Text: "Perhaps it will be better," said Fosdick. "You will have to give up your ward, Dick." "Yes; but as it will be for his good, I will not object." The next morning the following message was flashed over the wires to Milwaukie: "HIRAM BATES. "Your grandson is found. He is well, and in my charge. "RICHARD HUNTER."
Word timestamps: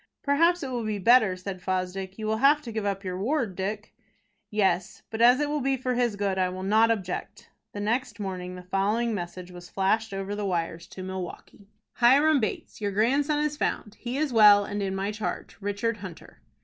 "Perhaps 0.23 0.63
it 0.63 0.71
will 0.71 0.83
be 0.83 0.97
better," 0.97 1.35
said 1.35 1.61
Fosdick. 1.61 2.17
"You 2.17 2.25
will 2.25 2.37
have 2.37 2.59
to 2.63 2.71
give 2.71 2.85
up 2.87 3.03
your 3.03 3.19
ward, 3.19 3.55
Dick." 3.55 3.93
"Yes; 4.49 5.03
but 5.11 5.21
as 5.21 5.39
it 5.39 5.47
will 5.47 5.61
be 5.61 5.77
for 5.77 5.93
his 5.93 6.15
good, 6.15 6.39
I 6.39 6.49
will 6.49 6.63
not 6.63 6.89
object." 6.89 7.49
The 7.73 7.81
next 7.81 8.19
morning 8.19 8.55
the 8.55 8.63
following 8.63 9.13
message 9.13 9.51
was 9.51 9.69
flashed 9.69 10.11
over 10.11 10.33
the 10.33 10.43
wires 10.43 10.87
to 10.87 11.03
Milwaukie: 11.03 11.67
"HIRAM 11.97 12.39
BATES. 12.39 12.81
"Your 12.81 12.91
grandson 12.91 13.43
is 13.43 13.57
found. 13.57 13.93
He 13.99 14.17
is 14.17 14.33
well, 14.33 14.65
and 14.65 14.81
in 14.81 14.95
my 14.95 15.11
charge. 15.11 15.55
"RICHARD 15.61 15.97
HUNTER." 15.97 16.41